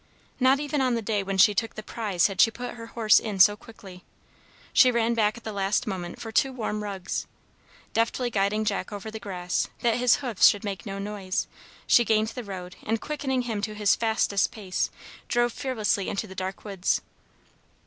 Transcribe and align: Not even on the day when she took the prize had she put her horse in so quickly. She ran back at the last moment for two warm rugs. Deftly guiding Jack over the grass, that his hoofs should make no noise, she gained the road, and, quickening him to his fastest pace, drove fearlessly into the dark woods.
Not 0.39 0.59
even 0.59 0.81
on 0.81 0.95
the 0.95 1.03
day 1.03 1.21
when 1.21 1.37
she 1.37 1.53
took 1.53 1.75
the 1.75 1.83
prize 1.83 2.25
had 2.25 2.41
she 2.41 2.49
put 2.49 2.73
her 2.73 2.87
horse 2.87 3.19
in 3.19 3.39
so 3.39 3.55
quickly. 3.55 4.03
She 4.73 4.89
ran 4.89 5.13
back 5.13 5.37
at 5.37 5.43
the 5.43 5.51
last 5.53 5.85
moment 5.85 6.19
for 6.19 6.31
two 6.31 6.51
warm 6.51 6.81
rugs. 6.81 7.27
Deftly 7.93 8.31
guiding 8.31 8.65
Jack 8.65 8.91
over 8.91 9.11
the 9.11 9.19
grass, 9.19 9.67
that 9.81 9.97
his 9.97 10.15
hoofs 10.15 10.47
should 10.47 10.63
make 10.63 10.87
no 10.87 10.97
noise, 10.97 11.45
she 11.85 12.03
gained 12.03 12.29
the 12.29 12.43
road, 12.43 12.77
and, 12.81 12.99
quickening 12.99 13.43
him 13.43 13.61
to 13.61 13.75
his 13.75 13.95
fastest 13.95 14.49
pace, 14.51 14.89
drove 15.27 15.53
fearlessly 15.53 16.09
into 16.09 16.25
the 16.25 16.33
dark 16.33 16.65
woods. 16.65 17.01